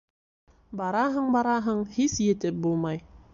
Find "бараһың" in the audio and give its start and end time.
0.79-1.27, 1.35-1.85